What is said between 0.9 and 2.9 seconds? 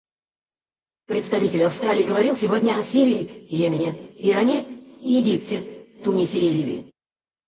Представитель Австралии говорил сегодня о